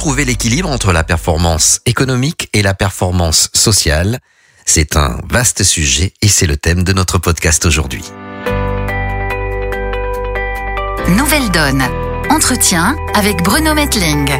[0.00, 4.18] trouver l'équilibre entre la performance économique et la performance sociale
[4.64, 8.02] C'est un vaste sujet et c'est le thème de notre podcast aujourd'hui.
[11.06, 11.82] Nouvelle Donne.
[12.30, 14.30] Entretien avec Bruno Metling.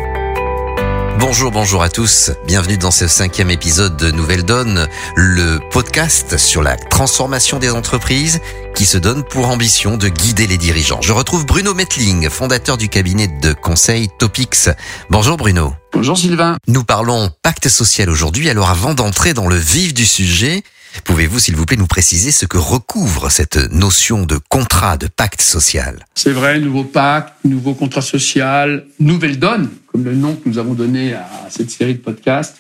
[1.18, 2.30] Bonjour, bonjour à tous.
[2.46, 8.40] Bienvenue dans ce cinquième épisode de Nouvelle Donne, le podcast sur la transformation des entreprises
[8.80, 11.02] qui se donne pour ambition de guider les dirigeants.
[11.02, 14.70] Je retrouve Bruno Metling, fondateur du cabinet de conseil Topix.
[15.10, 15.74] Bonjour Bruno.
[15.92, 16.56] Bonjour Sylvain.
[16.66, 18.48] Nous parlons pacte social aujourd'hui.
[18.48, 20.62] Alors avant d'entrer dans le vif du sujet,
[21.04, 25.40] Pouvez-vous, s'il vous plaît, nous préciser ce que recouvre cette notion de contrat, de pacte
[25.40, 26.04] social?
[26.16, 30.74] C'est vrai, nouveau pacte, nouveau contrat social, nouvelle donne, comme le nom que nous avons
[30.74, 32.59] donné à cette série de podcasts.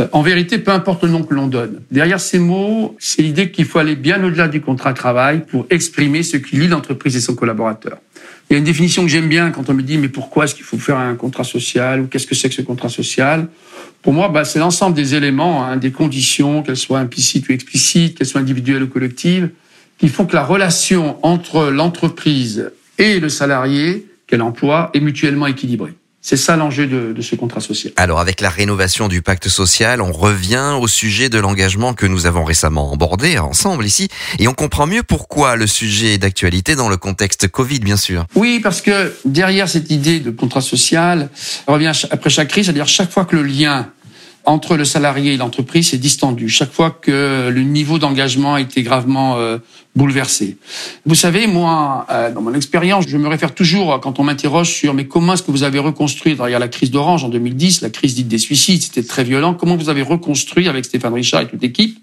[0.00, 1.82] Euh, en vérité, peu importe le nom que l'on donne.
[1.90, 5.66] Derrière ces mots, c'est l'idée qu'il faut aller bien au-delà du contrat de travail pour
[5.70, 7.98] exprimer ce qui lie l'entreprise et son collaborateur.
[8.48, 10.54] Il y a une définition que j'aime bien quand on me dit mais pourquoi est-ce
[10.54, 13.48] qu'il faut faire un contrat social ou qu'est-ce que c'est que ce contrat social?
[14.02, 18.18] Pour moi, bah, c'est l'ensemble des éléments, hein, des conditions, qu'elles soient implicites ou explicites,
[18.18, 19.50] qu'elles soient individuelles ou collectives,
[19.98, 25.94] qui font que la relation entre l'entreprise et le salarié qu'elle emploie est mutuellement équilibrée.
[26.24, 27.92] C'est ça l'enjeu de, de, ce contrat social.
[27.96, 32.26] Alors avec la rénovation du pacte social, on revient au sujet de l'engagement que nous
[32.26, 34.06] avons récemment abordé ensemble ici,
[34.38, 38.24] et on comprend mieux pourquoi le sujet est d'actualité dans le contexte Covid, bien sûr.
[38.36, 41.28] Oui, parce que derrière cette idée de contrat social,
[41.66, 43.90] revient après chaque crise, c'est-à-dire chaque fois que le lien
[44.44, 48.82] entre le salarié et l'entreprise s'est distendu, chaque fois que le niveau d'engagement a été
[48.82, 49.58] gravement euh,
[49.94, 50.56] bouleversé.
[51.06, 54.94] Vous savez, moi, euh, dans mon expérience, je me réfère toujours quand on m'interroge sur
[54.94, 58.14] mais comment est-ce que vous avez reconstruit derrière la crise d'Orange en 2010, la crise
[58.14, 59.54] dite des suicides, c'était très violent.
[59.54, 61.98] Comment vous avez reconstruit avec Stéphane Richard et toute l'équipe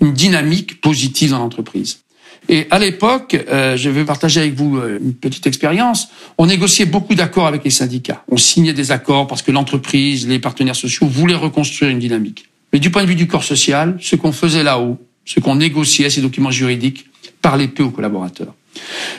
[0.00, 2.00] une dynamique positive dans l'entreprise?
[2.48, 6.08] Et à l'époque, euh, je vais partager avec vous euh, une petite expérience.
[6.38, 8.24] On négociait beaucoup d'accords avec les syndicats.
[8.30, 12.46] On signait des accords parce que l'entreprise, les partenaires sociaux voulaient reconstruire une dynamique.
[12.72, 16.08] Mais du point de vue du corps social, ce qu'on faisait là-haut, ce qu'on négociait,
[16.10, 17.06] ces documents juridiques,
[17.42, 18.54] parlait peu aux collaborateurs.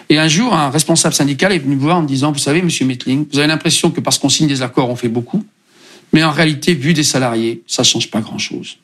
[0.10, 2.62] Et un jour, un responsable syndical est venu me voir en me disant, vous savez,
[2.62, 5.44] monsieur Metling, vous avez l'impression que parce qu'on signe des accords, on fait beaucoup.
[6.14, 8.78] Mais en réalité, vu des salariés, ça change pas grand-chose.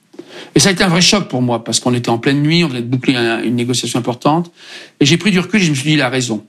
[0.56, 2.64] Et ça a été un vrai choc pour moi, parce qu'on était en pleine nuit,
[2.64, 4.52] on venait de boucler une négociation importante.
[5.00, 6.46] Et j'ai pris du recul et je me suis dit, il a raison.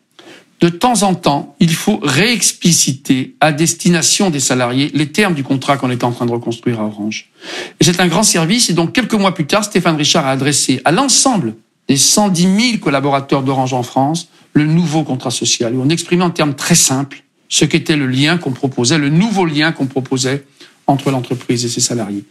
[0.61, 5.77] De temps en temps, il faut réexpliciter à destination des salariés les termes du contrat
[5.77, 7.31] qu'on était en train de reconstruire à Orange.
[7.79, 8.71] Et c'est un grand service.
[8.71, 11.55] Et donc, quelques mois plus tard, Stéphane Richard a adressé à l'ensemble
[11.89, 16.31] des 110 000 collaborateurs d'Orange en France le nouveau contrat social, où on exprimait en
[16.31, 20.47] termes très simples ce qu'était le lien qu'on proposait, le nouveau lien qu'on proposait
[20.87, 22.25] entre l'entreprise et ses salariés.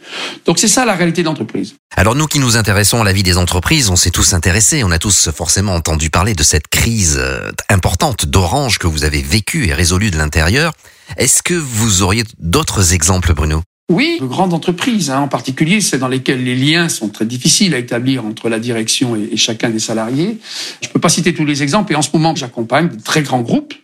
[0.44, 1.74] Donc c'est ça la réalité d'entreprise.
[1.94, 4.90] Alors nous qui nous intéressons à la vie des entreprises, on s'est tous intéressés, on
[4.90, 9.66] a tous forcément entendu parler de cette crise euh, importante d'Orange que vous avez vécue
[9.66, 10.72] et résolue de l'intérieur.
[11.16, 13.62] Est-ce que vous auriez d'autres exemples, Bruno?
[13.88, 17.72] Oui, de grandes entreprises, hein, en particulier, c'est dans lesquelles les liens sont très difficiles
[17.72, 20.38] à établir entre la direction et, et chacun des salariés.
[20.80, 23.22] Je ne peux pas citer tous les exemples, et en ce moment, j'accompagne de très
[23.22, 23.74] grands groupes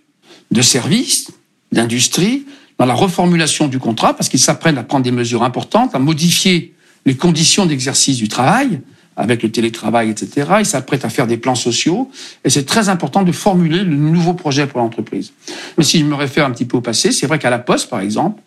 [0.50, 1.28] de services,
[1.70, 2.46] d'industrie,
[2.82, 6.74] dans la reformulation du contrat, parce qu'ils s'apprennent à prendre des mesures importantes, à modifier
[7.06, 8.80] les conditions d'exercice du travail,
[9.16, 10.54] avec le télétravail, etc.
[10.58, 12.10] Ils s'apprêtent à faire des plans sociaux,
[12.44, 15.32] et c'est très important de formuler le nouveau projet pour l'entreprise.
[15.78, 17.88] Mais si je me réfère un petit peu au passé, c'est vrai qu'à la Poste,
[17.88, 18.42] par exemple,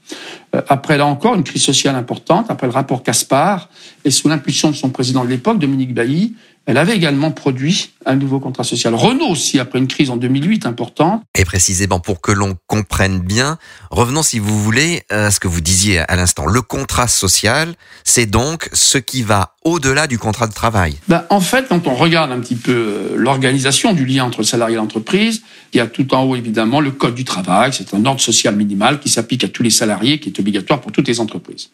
[0.67, 3.69] après là encore une crise sociale importante, après le rapport Caspar,
[4.03, 6.35] et sous l'impulsion de son président de l'époque, Dominique Bailly,
[6.67, 8.95] elle avait également produit un nouveau contrat social.
[8.95, 11.21] Renault aussi, après une crise en 2008 importante.
[11.37, 13.57] Et précisément pour que l'on comprenne bien,
[13.91, 16.47] revenons si vous voulez à ce que vous disiez à l'instant.
[16.47, 20.97] Le contrat social, c'est donc ce qui va au-delà du contrat de travail.
[21.07, 24.45] Ben, en fait, quand on regarde un petit peu euh, l'organisation du lien entre le
[24.45, 25.43] salarié et l'entreprise,
[25.75, 28.55] il y a tout en haut évidemment le code du travail, c'est un ordre social
[28.55, 31.69] minimal qui s'applique à tous les salariés, qui est obligatoire pour toutes les entreprises.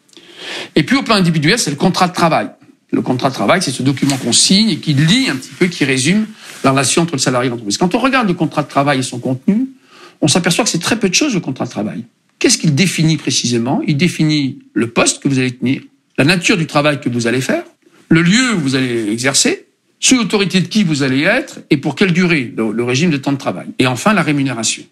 [0.76, 2.50] Et puis au plan individuel, c'est le contrat de travail.
[2.92, 5.68] Le contrat de travail, c'est ce document qu'on signe et qui lit un petit peu,
[5.68, 6.26] qui résume
[6.64, 7.78] la relation entre le salarié et l'entreprise.
[7.78, 9.68] Quand on regarde le contrat de travail et son contenu,
[10.20, 12.04] on s'aperçoit que c'est très peu de choses le contrat de travail.
[12.40, 13.82] Qu'est-ce qu'il définit précisément?
[13.88, 15.84] Il définit le poste que vous allez tenir,
[16.18, 17.64] la nature du travail que vous allez faire,
[18.10, 19.68] le lieu où vous allez exercer,
[20.02, 23.32] sous l'autorité de qui vous allez être et pour quelle durée, le régime de temps
[23.32, 23.68] de travail.
[23.80, 24.84] Et enfin, la rémunération.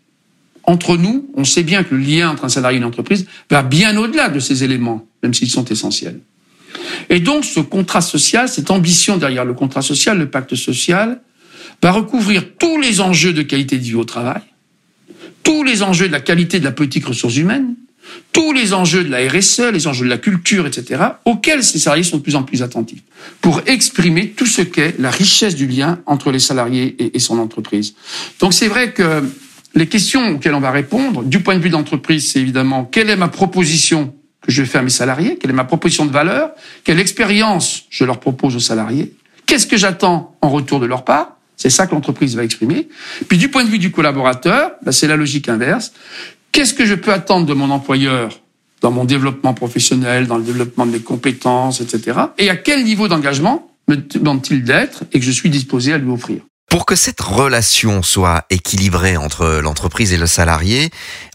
[0.63, 3.63] Entre nous, on sait bien que le lien entre un salarié et une entreprise va
[3.63, 6.19] bien au-delà de ces éléments, même s'ils sont essentiels.
[7.09, 11.21] Et donc, ce contrat social, cette ambition derrière le contrat social, le pacte social,
[11.81, 14.41] va recouvrir tous les enjeux de qualité de vie au travail,
[15.41, 17.73] tous les enjeux de la qualité de la politique ressources humaines,
[18.31, 22.03] tous les enjeux de la RSE, les enjeux de la culture, etc., auxquels ces salariés
[22.03, 23.01] sont de plus en plus attentifs,
[23.41, 27.95] pour exprimer tout ce qu'est la richesse du lien entre les salariés et, son entreprise.
[28.39, 29.23] Donc c'est vrai que
[29.75, 33.15] les questions auxquelles on va répondre, du point de vue d'entreprise, c'est évidemment quelle est
[33.15, 36.51] ma proposition que je fais à mes salariés, quelle est ma proposition de valeur,
[36.83, 39.13] quelle expérience je leur propose aux salariés,
[39.45, 42.87] qu'est-ce que j'attends en retour de leur part, c'est ça que l'entreprise va exprimer.
[43.27, 45.91] Puis du point de vue du collaborateur, bah, c'est la logique inverse.
[46.51, 48.39] Qu'est-ce que je peux attendre de mon employeur
[48.81, 52.17] dans mon développement professionnel, dans le développement de mes compétences, etc.
[52.37, 56.09] Et à quel niveau d'engagement me demande-t-il d'être et que je suis disposé à lui
[56.11, 56.41] offrir?
[56.69, 60.91] Pour que cette relation soit équilibrée entre l'entreprise et le salarié,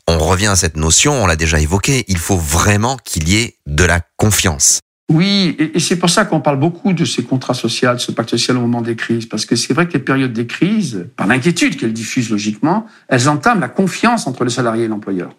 [0.07, 3.57] on revient à cette notion, on l'a déjà évoqué, il faut vraiment qu'il y ait
[3.67, 4.81] de la confiance.
[5.11, 8.31] Oui, et, c'est pour ça qu'on parle beaucoup de ces contrats sociaux, de ce pacte
[8.31, 11.27] social au moment des crises, parce que c'est vrai que les périodes des crises, par
[11.27, 15.35] l'inquiétude qu'elles diffusent logiquement, elles entament la confiance entre le salarié et l'employeur.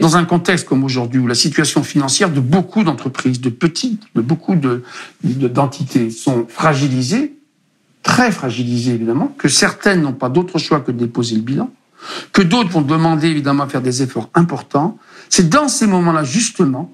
[0.00, 4.22] Dans un contexte comme aujourd'hui, où la situation financière de beaucoup d'entreprises, de petites, de
[4.22, 4.82] beaucoup de,
[5.22, 7.36] d'entités sont fragilisées,
[8.02, 11.70] très fragilisées évidemment, que certaines n'ont pas d'autre choix que de déposer le bilan,
[12.32, 14.98] que d'autres vont demander évidemment à faire des efforts importants,
[15.28, 16.92] c'est dans ces moments-là justement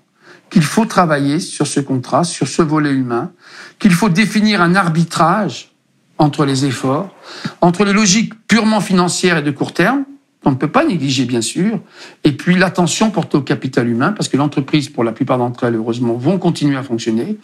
[0.50, 3.32] qu'il faut travailler sur ce contrat, sur ce volet humain,
[3.78, 5.70] qu'il faut définir un arbitrage
[6.18, 7.14] entre les efforts,
[7.60, 10.04] entre les logiques purement financières et de court terme,
[10.42, 11.80] qu'on ne peut pas négliger bien sûr,
[12.24, 15.76] et puis l'attention portée au capital humain, parce que l'entreprise, pour la plupart d'entre elles,
[15.76, 17.36] heureusement, vont continuer à fonctionner.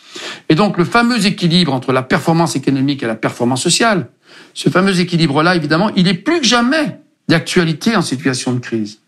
[0.49, 4.09] Et donc le fameux équilibre entre la performance économique et la performance sociale,
[4.55, 9.01] ce fameux équilibre-là, évidemment, il est plus que jamais d'actualité en situation de crise.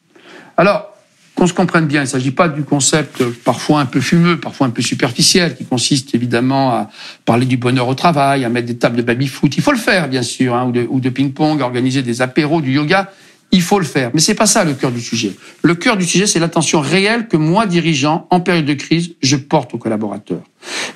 [0.56, 0.92] Alors,
[1.38, 4.66] qu'on se comprenne bien, il ne s'agit pas du concept parfois un peu fumeux, parfois
[4.66, 6.90] un peu superficiel, qui consiste évidemment à
[7.24, 9.56] parler du bonheur au travail, à mettre des tables de baby-foot.
[9.56, 13.12] Il faut le faire, bien sûr, hein, ou de, ping-pong, organiser des apéros, du yoga.
[13.52, 14.10] Il faut le faire.
[14.14, 15.32] Mais c'est pas ça le cœur du sujet.
[15.62, 19.36] Le cœur du sujet, c'est l'attention réelle que moi, dirigeant, en période de crise, je
[19.36, 20.42] porte aux collaborateurs.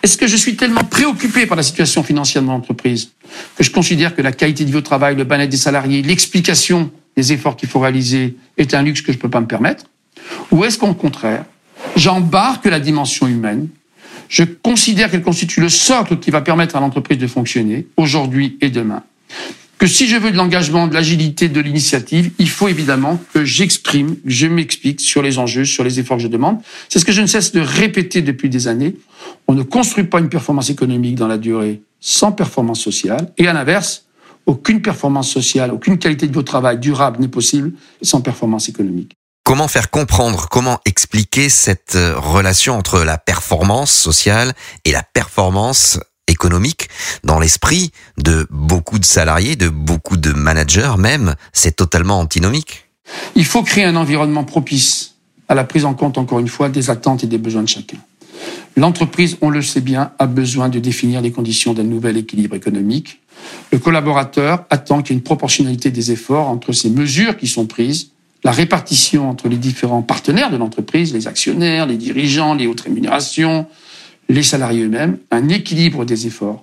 [0.02, 3.12] Est-ce que je suis tellement préoccupé par la situation financière de mon entreprise
[3.56, 6.90] que je considère que la qualité de vie au travail, le bien-être des salariés, l'explication
[7.16, 9.84] des efforts qu'il faut réaliser est un luxe que je ne peux pas me permettre?
[10.50, 11.44] Ou est-ce qu'au contraire,
[11.96, 13.68] j'embarque la dimension humaine,
[14.28, 18.70] je considère qu'elle constitue le socle qui va permettre à l'entreprise de fonctionner aujourd'hui et
[18.70, 19.02] demain
[19.82, 24.14] que si je veux de l'engagement, de l'agilité, de l'initiative, il faut évidemment que j'exprime,
[24.14, 26.58] que je m'explique sur les enjeux, sur les efforts que je demande.
[26.88, 28.94] C'est ce que je ne cesse de répéter depuis des années.
[29.48, 33.32] On ne construit pas une performance économique dans la durée sans performance sociale.
[33.38, 34.06] Et à l'inverse,
[34.46, 37.72] aucune performance sociale, aucune qualité de votre travail durable n'est possible
[38.02, 39.16] sans performance économique.
[39.44, 44.52] Comment faire comprendre, comment expliquer cette euh, relation entre la performance sociale
[44.84, 45.98] et la performance
[46.28, 46.88] économique
[47.24, 52.86] dans l'esprit de beaucoup de salariés, de beaucoup de managers même, c'est totalement antinomique.
[53.34, 55.16] Il faut créer un environnement propice
[55.48, 57.98] à la prise en compte, encore une fois, des attentes et des besoins de chacun.
[58.76, 63.20] L'entreprise, on le sait bien, a besoin de définir les conditions d'un nouvel équilibre économique.
[63.72, 67.66] Le collaborateur attend qu'il y ait une proportionnalité des efforts entre ces mesures qui sont
[67.66, 68.11] prises
[68.44, 73.66] la répartition entre les différents partenaires de l'entreprise, les actionnaires, les dirigeants, les hautes rémunérations,
[74.28, 76.62] les salariés eux-mêmes, un équilibre des efforts.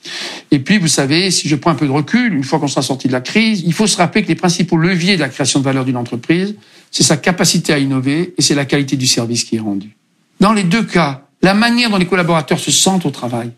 [0.52, 2.82] Et puis, vous savez, si je prends un peu de recul, une fois qu'on sera
[2.82, 5.60] sorti de la crise, il faut se rappeler que les principaux leviers de la création
[5.60, 6.56] de valeur d'une entreprise,
[6.92, 9.96] c'est sa capacité à innover et c'est la qualité du service qui est rendu.
[10.40, 13.52] Dans les deux cas, la manière dont les collaborateurs se sentent au travail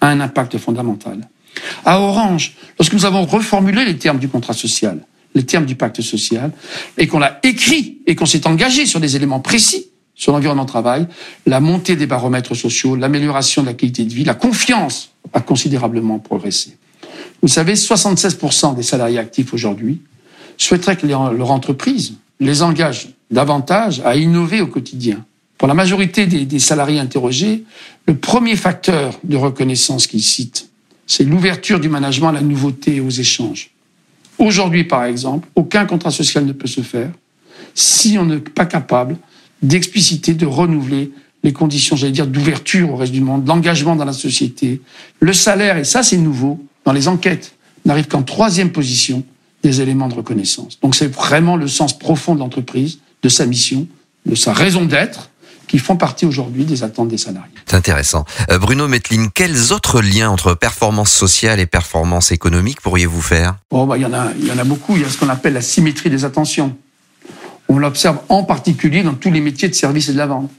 [0.00, 1.28] a un impact fondamental.
[1.84, 5.00] À Orange, lorsque nous avons reformulé les termes du contrat social,
[5.34, 6.52] les termes du pacte social,
[6.98, 10.68] et qu'on l'a écrit et qu'on s'est engagé sur des éléments précis sur l'environnement de
[10.68, 11.06] travail,
[11.46, 16.18] la montée des baromètres sociaux, l'amélioration de la qualité de vie, la confiance a considérablement
[16.18, 16.76] progressé.
[17.40, 20.00] Vous savez, 76% des salariés actifs aujourd'hui
[20.58, 25.24] souhaiteraient que leur entreprise les engage davantage à innover au quotidien.
[25.58, 27.64] Pour la majorité des, des salariés interrogés,
[28.06, 30.68] le premier facteur de reconnaissance qu'ils citent,
[31.06, 33.71] c'est l'ouverture du management à la nouveauté et aux échanges.
[34.38, 37.10] Aujourd'hui, par exemple, aucun contrat social ne peut se faire
[37.74, 39.16] si on n'est pas capable
[39.62, 41.12] d'expliciter, de renouveler
[41.44, 44.80] les conditions, j'allais dire, d'ouverture au reste du monde, d'engagement dans la société.
[45.20, 49.24] Le salaire, et ça c'est nouveau, dans les enquêtes, n'arrive qu'en troisième position
[49.62, 50.78] des éléments de reconnaissance.
[50.80, 53.86] Donc c'est vraiment le sens profond de l'entreprise, de sa mission,
[54.26, 55.30] de sa raison d'être,
[55.72, 57.48] qui font partie aujourd'hui des attentes des salariés.
[57.64, 58.26] C'est intéressant.
[58.50, 63.54] Euh, Bruno Metlin, quels autres liens entre performance sociale et performance économique pourriez-vous faire?
[63.70, 64.96] Oh, bah, il, y en a, il y en a beaucoup.
[64.96, 66.76] Il y a ce qu'on appelle la symétrie des attentions.
[67.70, 70.50] On l'observe en particulier dans tous les métiers de service et de la vente.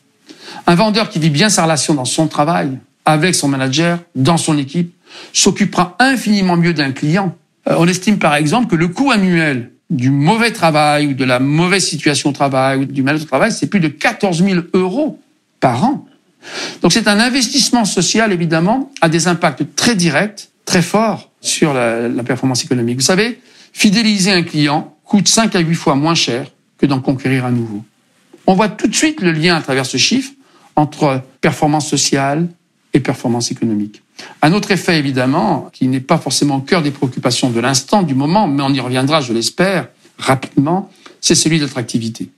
[0.66, 4.58] Un vendeur qui vit bien sa relation dans son travail, avec son manager, dans son
[4.58, 4.96] équipe,
[5.32, 7.38] s'occupera infiniment mieux d'un client.
[7.70, 11.40] Euh, on estime par exemple que le coût annuel du mauvais travail ou de la
[11.40, 15.20] mauvaise situation au travail ou du mal au travail, c'est plus de 14 000 euros
[15.60, 16.06] par an.
[16.82, 22.08] Donc c'est un investissement social, évidemment, à des impacts très directs, très forts sur la,
[22.08, 22.98] la performance économique.
[22.98, 23.40] Vous savez,
[23.72, 26.48] fidéliser un client coûte 5 à 8 fois moins cher
[26.78, 27.84] que d'en conquérir un nouveau.
[28.48, 30.32] On voit tout de suite le lien à travers ce chiffre
[30.76, 32.48] entre performance sociale
[32.94, 34.02] et performance économique.
[34.42, 38.14] Un autre effet, évidemment, qui n'est pas forcément au cœur des préoccupations de l'instant, du
[38.14, 42.30] moment, mais on y reviendra, je l'espère, rapidement, c'est celui d'attractivité.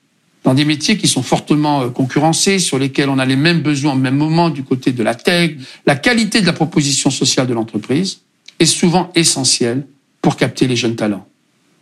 [0.44, 3.94] Dans des métiers qui sont fortement euh, concurrencés, sur lesquels on a les mêmes besoins
[3.94, 7.54] au même moment du côté de la tech, la qualité de la proposition sociale de
[7.54, 8.20] l'entreprise
[8.60, 9.88] est souvent essentielle
[10.22, 11.28] pour capter les jeunes talents,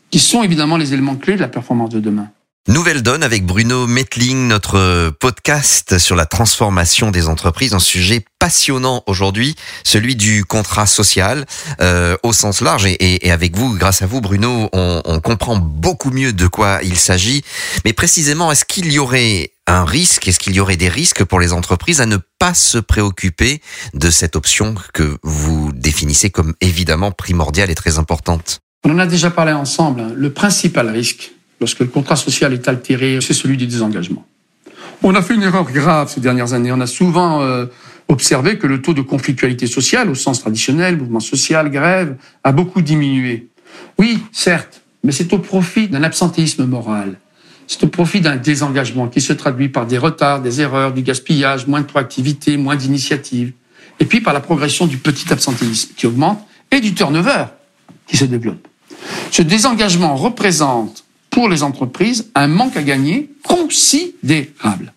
[0.09, 2.29] qui sont évidemment les éléments clés de la performance de demain.
[2.69, 9.03] Nouvelle donne avec Bruno Metling, notre podcast sur la transformation des entreprises, un sujet passionnant
[9.05, 11.45] aujourd'hui, celui du contrat social
[11.81, 12.85] euh, au sens large.
[12.85, 16.95] Et, avec vous, grâce à vous, Bruno, on, on comprend beaucoup mieux de quoi il
[16.95, 17.43] s'agit.
[17.83, 21.41] Mais précisément, est-ce qu'il y aurait un risque Est-ce qu'il y aurait des risques pour
[21.41, 23.61] les entreprises à ne pas se préoccuper
[23.93, 28.61] de cette option que vous définissez comme évidemment primordiale et très importante?
[28.85, 30.13] On en a déjà parlé ensemble.
[30.15, 34.25] Le principal risque lorsque le contrat social est altéré, c'est celui du désengagement.
[35.01, 36.73] On a fait une erreur grave ces dernières années.
[36.73, 37.67] On a souvent euh,
[38.09, 42.81] observé que le taux de conflictualité sociale, au sens traditionnel, mouvement social, grève, a beaucoup
[42.81, 43.47] diminué.
[43.97, 47.17] Oui, certes, mais c'est au profit d'un absentéisme moral.
[47.67, 51.65] C'est au profit d'un désengagement qui se traduit par des retards, des erreurs, du gaspillage,
[51.65, 53.53] moins de proactivité, moins d'initiative.
[54.01, 57.45] Et puis par la progression du petit absentéisme qui augmente et du turnover
[58.05, 58.67] qui se développe.
[59.31, 61.02] Ce désengagement représente
[61.33, 64.93] pour les entreprises un manque à gagner considérable.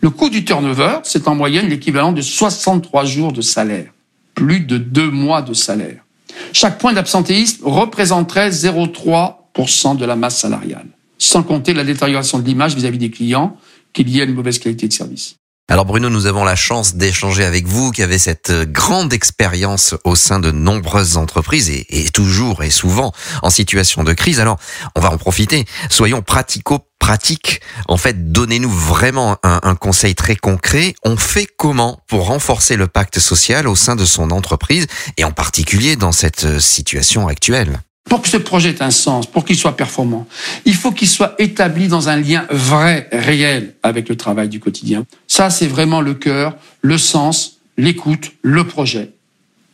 [0.00, 3.92] Le coût du turnover, c'est en moyenne l'équivalent de 63 jours de salaire,
[4.34, 6.04] plus de deux mois de salaire.
[6.52, 10.86] Chaque point d'absentéisme représenterait 0,3% de la masse salariale,
[11.18, 13.56] sans compter la détérioration de l'image vis-à-vis des clients
[13.92, 15.36] qui est liée à une mauvaise qualité de service.
[15.72, 19.94] Alors Bruno, nous avons la chance d'échanger avec vous qui avez cette euh, grande expérience
[20.04, 23.10] au sein de nombreuses entreprises et, toujours et souvent
[23.40, 24.38] en situation de crise.
[24.38, 24.58] Alors
[24.96, 25.64] on va en profiter.
[25.88, 27.62] Soyons pratico-pratiques.
[27.88, 30.94] En fait, donnez-nous vraiment un, un, conseil très concret.
[31.04, 34.86] On fait comment pour renforcer le pacte social au sein de son entreprise
[35.16, 37.80] et en particulier dans cette euh, situation actuelle?
[38.04, 40.26] Pour que ce projet ait un sens, pour qu'il soit performant,
[40.64, 45.06] il faut qu'il soit établi dans un lien vrai, réel avec le travail du quotidien.
[45.26, 49.12] Ça, c'est vraiment le cœur, le sens, l'écoute, le projet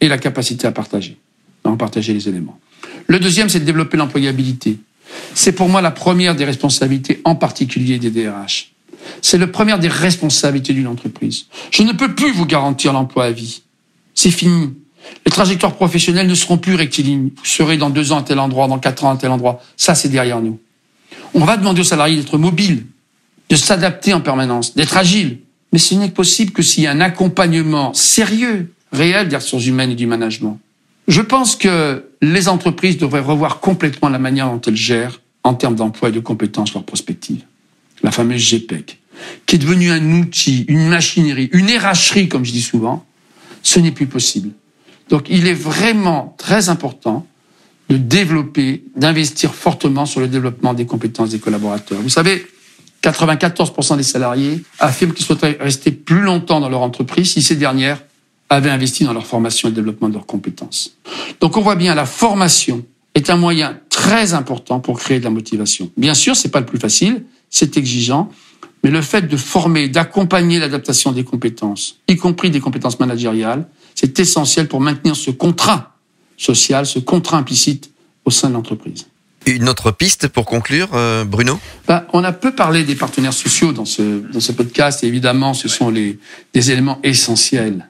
[0.01, 1.19] et la capacité à partager,
[1.65, 2.59] à partager les éléments.
[3.07, 4.79] Le deuxième, c'est de développer l'employabilité.
[5.35, 8.73] C'est pour moi la première des responsabilités, en particulier des DRH.
[9.23, 11.47] C'est la première des responsabilités d'une entreprise.
[11.71, 13.63] Je ne peux plus vous garantir l'emploi à vie.
[14.15, 14.75] C'est fini.
[15.27, 17.31] Les trajectoires professionnelles ne seront plus rectilignes.
[17.37, 19.63] Vous serez dans deux ans à tel endroit, dans quatre ans à tel endroit.
[19.77, 20.59] Ça, c'est derrière nous.
[21.35, 22.87] On va demander aux salariés d'être mobiles,
[23.49, 25.39] de s'adapter en permanence, d'être agiles.
[25.73, 29.91] Mais ce n'est possible que s'il y a un accompagnement sérieux, réel des ressources humaines
[29.91, 30.59] et du management.
[31.09, 35.75] Je pense que les entreprises devraient revoir complètement la manière dont elles gèrent, en termes
[35.75, 37.43] d'emploi et de compétences, leur prospective.
[38.03, 38.99] La fameuse GPEC,
[39.47, 43.05] qui est devenue un outil, une machinerie, une érracherie, comme je dis souvent.
[43.63, 44.51] Ce n'est plus possible.
[45.09, 47.27] Donc il est vraiment très important
[47.89, 52.01] de développer, d'investir fortement sur le développement des compétences des collaborateurs.
[52.01, 52.47] Vous savez,
[53.03, 58.03] 94% des salariés affirment qu'ils souhaiteraient rester plus longtemps dans leur entreprise si ces dernières
[58.51, 60.97] avaient investi dans leur formation et le développement de leurs compétences.
[61.41, 62.85] Donc on voit bien la formation
[63.15, 65.91] est un moyen très important pour créer de la motivation.
[65.97, 68.31] Bien sûr, c'est pas le plus facile, c'est exigeant,
[68.85, 73.67] mais le fait de former, d'accompagner l'adaptation des compétences, y compris des compétences managériales,
[74.01, 75.97] c'est essentiel pour maintenir ce contrat
[76.37, 77.91] social, ce contrat implicite
[78.25, 79.09] au sein de l'entreprise.
[79.45, 81.59] Une autre piste pour conclure, euh, Bruno?
[81.89, 85.53] Ben, On a peu parlé des partenaires sociaux dans ce, dans ce podcast, et évidemment,
[85.53, 86.17] ce sont les,
[86.55, 87.89] des éléments essentiels.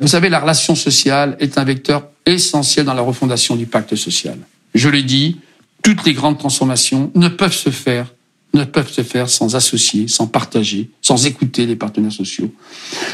[0.00, 4.36] Vous savez, la relation sociale est un vecteur essentiel dans la refondation du pacte social.
[4.74, 5.38] Je l'ai dit,
[5.82, 8.08] toutes les grandes transformations ne peuvent se faire
[8.54, 12.50] ne peuvent se faire sans associer, sans partager, sans écouter les partenaires sociaux.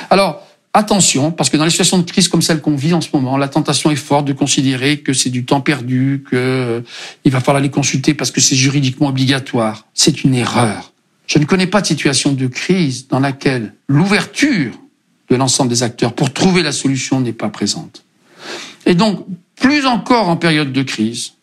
[0.08, 0.40] Alors,
[0.74, 3.36] attention, parce que dans les situations de crise comme celle qu'on vit en ce moment,
[3.36, 6.80] la tentation est forte de considérer que c'est du temps perdu, que euh,
[7.24, 9.86] il va falloir les consulter parce que c'est juridiquement obligatoire.
[9.94, 10.92] C'est une erreur.
[11.26, 14.72] Je ne connais pas de situation de crise dans laquelle l'ouverture
[15.30, 18.04] de l'ensemble des acteurs pour trouver la solution n'est pas présente.
[18.84, 19.24] Et donc,
[19.56, 21.34] plus encore en période de crise,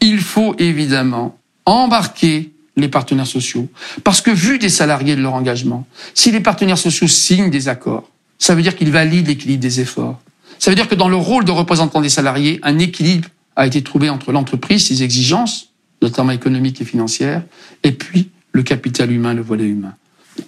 [0.00, 3.68] il faut évidemment embarquer les partenaires sociaux.
[4.02, 8.08] Parce que vu des salariés de leur engagement, si les partenaires sociaux signent des accords,
[8.40, 10.20] ça veut dire qu'ils valident l'équilibre des efforts.
[10.58, 13.82] Ça veut dire que dans le rôle de représentant des salariés, un équilibre a été
[13.82, 15.68] trouvé entre l'entreprise, ses exigences,
[16.02, 17.44] notamment économiques et financières,
[17.84, 19.94] et puis le capital humain, le volet humain.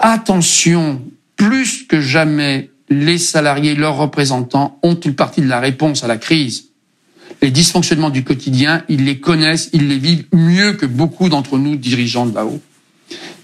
[0.01, 1.01] Attention,
[1.37, 6.17] plus que jamais, les salariés, leurs représentants ont une partie de la réponse à la
[6.17, 6.73] crise?
[7.43, 11.77] les dysfonctionnements du quotidien, ils les connaissent, ils les vivent mieux que beaucoup d'entre nous
[11.77, 12.61] dirigeants de là-haut.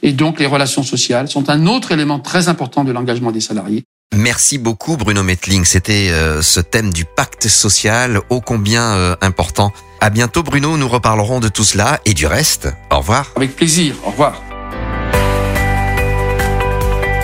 [0.03, 3.85] Et donc les relations sociales sont un autre élément très important de l'engagement des salariés.
[4.17, 5.65] Merci beaucoup Bruno Metling.
[5.65, 9.73] C'était euh, ce thème du pacte social ô combien euh, important.
[10.01, 12.69] À bientôt Bruno, nous reparlerons de tout cela et du reste.
[12.91, 13.33] Au revoir.
[13.37, 13.95] Avec plaisir.
[14.05, 14.43] Au revoir.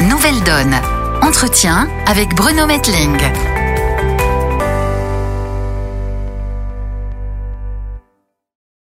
[0.03, 0.76] Nouvelle Donne.
[1.23, 3.17] Entretien avec Bruno Metling.